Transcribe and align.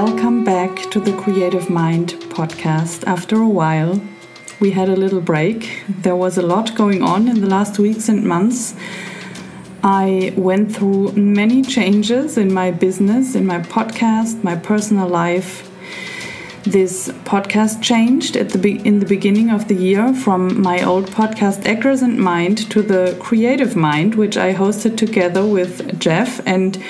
Welcome 0.00 0.42
back 0.42 0.90
to 0.90 0.98
the 0.98 1.12
Creative 1.12 1.70
Mind 1.70 2.14
podcast. 2.30 3.06
After 3.06 3.36
a 3.40 3.48
while, 3.48 4.02
we 4.58 4.72
had 4.72 4.88
a 4.88 4.96
little 4.96 5.20
break. 5.20 5.84
There 5.88 6.16
was 6.16 6.36
a 6.36 6.42
lot 6.42 6.74
going 6.74 7.00
on 7.00 7.28
in 7.28 7.40
the 7.40 7.46
last 7.46 7.78
weeks 7.78 8.08
and 8.08 8.24
months. 8.24 8.74
I 9.84 10.34
went 10.36 10.74
through 10.74 11.12
many 11.12 11.62
changes 11.62 12.36
in 12.36 12.52
my 12.52 12.72
business, 12.72 13.36
in 13.36 13.46
my 13.46 13.60
podcast, 13.60 14.42
my 14.42 14.56
personal 14.56 15.06
life. 15.06 15.70
This 16.64 17.10
podcast 17.22 17.80
changed 17.80 18.34
at 18.36 18.48
the 18.48 18.58
be- 18.58 18.84
in 18.84 18.98
the 18.98 19.06
beginning 19.06 19.48
of 19.48 19.68
the 19.68 19.76
year 19.76 20.12
from 20.12 20.60
my 20.60 20.82
old 20.82 21.12
podcast 21.12 21.66
Actors 21.66 22.02
and 22.02 22.18
Mind 22.18 22.68
to 22.72 22.82
the 22.82 23.16
Creative 23.20 23.76
Mind, 23.76 24.16
which 24.16 24.36
I 24.36 24.54
hosted 24.54 24.96
together 24.96 25.46
with 25.46 26.00
Jeff 26.00 26.44
and 26.44 26.82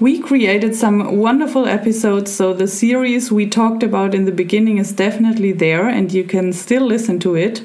we 0.00 0.18
created 0.18 0.74
some 0.74 1.18
wonderful 1.18 1.66
episodes, 1.66 2.32
so 2.32 2.54
the 2.54 2.66
series 2.66 3.30
we 3.30 3.46
talked 3.46 3.82
about 3.82 4.14
in 4.14 4.24
the 4.24 4.32
beginning 4.32 4.78
is 4.78 4.92
definitely 4.92 5.52
there, 5.52 5.86
and 5.86 6.10
you 6.10 6.24
can 6.24 6.54
still 6.54 6.86
listen 6.86 7.20
to 7.20 7.36
it. 7.36 7.62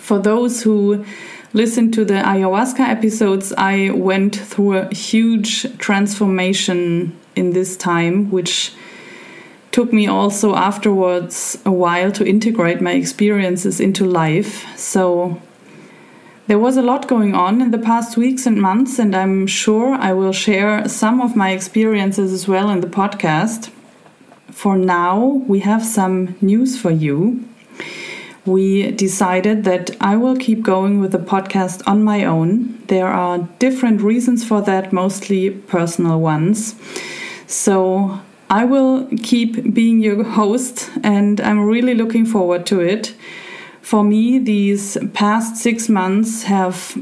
For 0.00 0.18
those 0.18 0.64
who 0.64 1.04
listen 1.52 1.92
to 1.92 2.04
the 2.04 2.14
ayahuasca 2.14 2.80
episodes, 2.80 3.52
I 3.56 3.90
went 3.90 4.34
through 4.34 4.76
a 4.76 4.94
huge 4.94 5.78
transformation 5.78 7.16
in 7.36 7.52
this 7.52 7.76
time, 7.76 8.28
which 8.32 8.72
took 9.70 9.92
me 9.92 10.08
also 10.08 10.56
afterwards 10.56 11.58
a 11.64 11.70
while 11.70 12.10
to 12.10 12.26
integrate 12.26 12.80
my 12.80 12.92
experiences 12.92 13.78
into 13.78 14.04
life. 14.04 14.66
So 14.76 15.40
there 16.46 16.58
was 16.58 16.76
a 16.76 16.82
lot 16.82 17.08
going 17.08 17.34
on 17.34 17.60
in 17.60 17.72
the 17.72 17.78
past 17.78 18.16
weeks 18.16 18.46
and 18.46 18.60
months, 18.60 18.98
and 18.98 19.16
I'm 19.16 19.46
sure 19.46 19.94
I 19.94 20.12
will 20.12 20.32
share 20.32 20.88
some 20.88 21.20
of 21.20 21.34
my 21.34 21.50
experiences 21.50 22.32
as 22.32 22.46
well 22.46 22.70
in 22.70 22.80
the 22.80 22.86
podcast. 22.86 23.70
For 24.50 24.76
now, 24.76 25.42
we 25.48 25.60
have 25.60 25.84
some 25.84 26.36
news 26.40 26.80
for 26.80 26.90
you. 26.90 27.44
We 28.44 28.92
decided 28.92 29.64
that 29.64 29.90
I 30.00 30.16
will 30.16 30.36
keep 30.36 30.62
going 30.62 31.00
with 31.00 31.10
the 31.10 31.18
podcast 31.18 31.82
on 31.84 32.04
my 32.04 32.24
own. 32.24 32.80
There 32.86 33.08
are 33.08 33.48
different 33.58 34.00
reasons 34.00 34.44
for 34.44 34.62
that, 34.62 34.92
mostly 34.92 35.50
personal 35.50 36.20
ones. 36.20 36.76
So 37.48 38.20
I 38.48 38.64
will 38.64 39.08
keep 39.20 39.74
being 39.74 39.98
your 39.98 40.22
host, 40.22 40.90
and 41.02 41.40
I'm 41.40 41.66
really 41.66 41.94
looking 41.94 42.24
forward 42.24 42.66
to 42.66 42.78
it 42.78 43.16
for 43.86 44.02
me, 44.02 44.40
these 44.40 44.98
past 45.14 45.56
six 45.56 45.88
months 45.88 46.42
have 46.42 47.00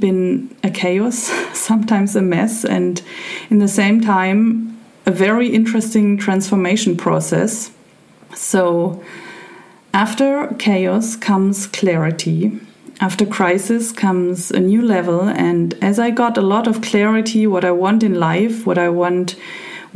been 0.00 0.52
a 0.64 0.70
chaos, 0.70 1.16
sometimes 1.56 2.16
a 2.16 2.20
mess, 2.20 2.64
and 2.64 3.00
in 3.48 3.60
the 3.60 3.68
same 3.68 4.00
time, 4.00 4.76
a 5.06 5.12
very 5.12 5.50
interesting 5.50 6.18
transformation 6.18 6.96
process. 6.96 7.70
So, 8.34 9.04
after 9.94 10.48
chaos 10.58 11.14
comes 11.14 11.68
clarity. 11.68 12.58
After 13.00 13.24
crisis 13.24 13.92
comes 13.92 14.50
a 14.50 14.58
new 14.58 14.82
level, 14.82 15.28
and 15.28 15.74
as 15.80 16.00
I 16.00 16.10
got 16.10 16.36
a 16.36 16.48
lot 16.54 16.66
of 16.66 16.82
clarity 16.82 17.46
what 17.46 17.64
I 17.64 17.70
want 17.70 18.02
in 18.02 18.18
life, 18.18 18.66
what 18.66 18.78
I 18.78 18.88
want 18.88 19.36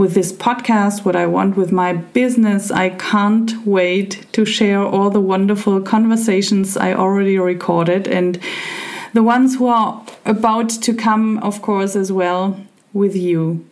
with 0.01 0.15
this 0.15 0.33
podcast, 0.33 1.05
what 1.05 1.15
I 1.15 1.27
want 1.27 1.59
with 1.59 1.73
my 1.73 1.93
business. 1.93 2.71
I 2.71 2.89
can't 2.89 3.67
wait 3.67 4.27
to 4.33 4.47
share 4.47 4.83
all 4.83 5.11
the 5.11 5.21
wonderful 5.21 5.83
conversations 5.83 6.75
I 6.75 6.95
already 6.95 7.39
recorded 7.39 8.09
and 8.09 8.41
the 9.13 9.23
ones 9.23 9.57
who 9.57 9.67
are 9.67 10.03
about 10.25 10.71
to 10.71 10.95
come, 10.95 11.37
of 11.41 11.61
course, 11.61 11.97
as 11.97 12.11
well 12.11 12.59
with 12.95 13.15
you. 13.15 13.69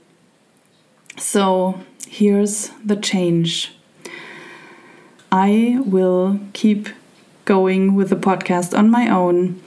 So 1.17 1.81
here's 2.07 2.73
the 2.85 2.97
change. 2.97 3.73
I 5.33 5.81
will 5.87 6.39
keep 6.53 6.91
going 7.47 7.95
with 7.95 8.11
the 8.11 8.17
podcast 8.17 8.77
on 8.77 8.91
my 8.91 9.09
own. 9.09 9.63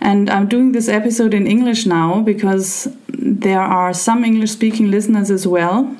And 0.00 0.30
I'm 0.30 0.48
doing 0.48 0.72
this 0.72 0.88
episode 0.88 1.34
in 1.34 1.46
English 1.46 1.84
now 1.84 2.22
because 2.22 2.88
there 3.20 3.60
are 3.60 3.92
some 3.92 4.24
English 4.24 4.50
speaking 4.50 4.90
listeners 4.90 5.30
as 5.30 5.46
well. 5.46 5.96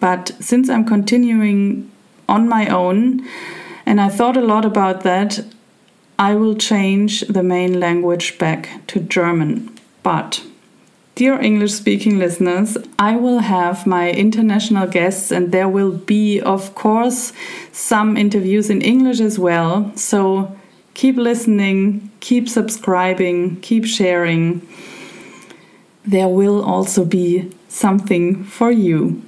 But 0.00 0.32
since 0.40 0.68
I'm 0.68 0.84
continuing 0.84 1.90
on 2.28 2.48
my 2.48 2.68
own, 2.68 3.26
and 3.84 4.00
I 4.00 4.08
thought 4.08 4.36
a 4.36 4.40
lot 4.40 4.64
about 4.64 5.02
that, 5.02 5.44
I 6.18 6.34
will 6.34 6.54
change 6.54 7.20
the 7.22 7.42
main 7.42 7.80
language 7.80 8.38
back 8.38 8.86
to 8.88 9.00
German. 9.00 9.76
But 10.02 10.42
Dear 11.14 11.38
English 11.38 11.72
speaking 11.74 12.18
listeners, 12.18 12.78
I 12.98 13.16
will 13.16 13.40
have 13.40 13.86
my 13.86 14.10
international 14.10 14.86
guests, 14.86 15.30
and 15.30 15.52
there 15.52 15.68
will 15.68 15.92
be, 15.92 16.40
of 16.40 16.74
course, 16.74 17.34
some 17.70 18.16
interviews 18.16 18.70
in 18.70 18.80
English 18.80 19.20
as 19.20 19.38
well. 19.38 19.92
So 19.94 20.56
keep 20.94 21.16
listening, 21.16 22.10
keep 22.20 22.48
subscribing, 22.48 23.60
keep 23.60 23.84
sharing. 23.84 24.66
There 26.04 26.28
will 26.28 26.64
also 26.64 27.04
be 27.04 27.50
something 27.68 28.42
for 28.44 28.70
you. 28.70 29.22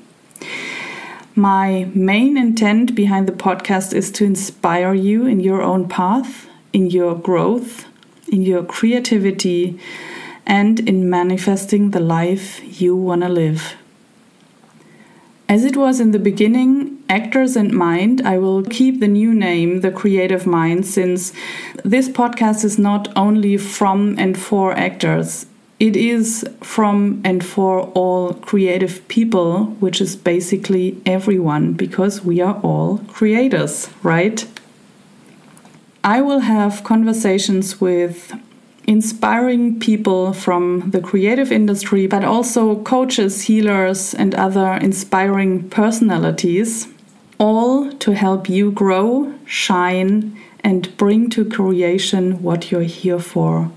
My 1.36 1.88
main 1.94 2.36
intent 2.36 2.94
behind 2.94 3.28
the 3.28 3.32
podcast 3.32 3.92
is 3.92 4.10
to 4.12 4.24
inspire 4.24 4.94
you 4.94 5.26
in 5.26 5.40
your 5.40 5.62
own 5.62 5.88
path, 5.88 6.48
in 6.72 6.90
your 6.90 7.14
growth, 7.14 7.86
in 8.28 8.42
your 8.42 8.64
creativity, 8.64 9.78
and 10.46 10.80
in 10.80 11.08
manifesting 11.08 11.90
the 11.90 12.00
life 12.00 12.60
you 12.80 12.96
want 12.96 13.22
to 13.22 13.28
live. 13.28 13.74
As 15.48 15.64
it 15.64 15.76
was 15.76 16.00
in 16.00 16.10
the 16.10 16.18
beginning, 16.18 17.02
Actors 17.08 17.54
and 17.54 17.72
Mind, 17.72 18.22
I 18.22 18.38
will 18.38 18.62
keep 18.62 18.98
the 18.98 19.08
new 19.08 19.34
name, 19.34 19.80
The 19.80 19.92
Creative 19.92 20.46
Mind, 20.46 20.86
since 20.86 21.32
this 21.84 22.08
podcast 22.08 22.64
is 22.64 22.78
not 22.78 23.12
only 23.14 23.56
from 23.58 24.18
and 24.18 24.38
for 24.38 24.72
actors, 24.72 25.46
it 25.80 25.96
is 25.96 26.46
from 26.60 27.20
and 27.24 27.44
for 27.44 27.80
all 27.94 28.34
creative 28.34 29.06
people, 29.08 29.66
which 29.80 30.00
is 30.00 30.16
basically 30.16 31.00
everyone, 31.04 31.72
because 31.72 32.24
we 32.24 32.40
are 32.40 32.60
all 32.62 32.98
creators, 33.08 33.88
right? 34.02 34.46
I 36.04 36.20
will 36.20 36.40
have 36.40 36.84
conversations 36.84 37.80
with 37.80 38.32
inspiring 38.86 39.80
people 39.80 40.32
from 40.32 40.90
the 40.90 41.00
creative 41.00 41.50
industry, 41.50 42.06
but 42.06 42.24
also 42.24 42.82
coaches, 42.82 43.42
healers, 43.42 44.14
and 44.14 44.34
other 44.34 44.74
inspiring 44.74 45.68
personalities, 45.70 46.88
all 47.38 47.90
to 47.92 48.12
help 48.12 48.48
you 48.48 48.70
grow, 48.70 49.34
shine, 49.46 50.38
and 50.62 50.96
bring 50.96 51.30
to 51.30 51.44
creation 51.44 52.42
what 52.42 52.70
you're 52.70 52.82
here 52.82 53.18
for. 53.18 53.70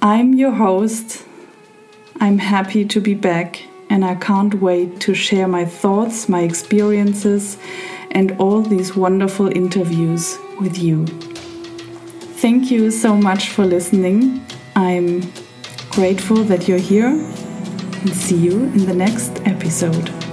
I'm 0.00 0.34
your 0.34 0.52
host. 0.52 1.24
I'm 2.20 2.38
happy 2.38 2.84
to 2.84 3.00
be 3.00 3.14
back, 3.14 3.64
and 3.90 4.04
I 4.04 4.14
can't 4.14 4.54
wait 4.54 5.00
to 5.00 5.12
share 5.12 5.48
my 5.48 5.64
thoughts, 5.64 6.28
my 6.28 6.42
experiences, 6.42 7.58
and 8.12 8.30
all 8.38 8.62
these 8.62 8.94
wonderful 8.94 9.48
interviews 9.48 10.38
with 10.60 10.78
you. 10.78 11.04
Thank 12.38 12.70
you 12.70 12.92
so 12.92 13.16
much 13.16 13.48
for 13.48 13.64
listening. 13.64 14.46
I'm 14.76 15.32
grateful 15.90 16.44
that 16.44 16.68
you're 16.68 16.78
here 16.78 17.08
and 17.08 18.14
see 18.14 18.36
you 18.36 18.52
in 18.52 18.86
the 18.86 18.94
next 18.94 19.40
episode. 19.46 20.27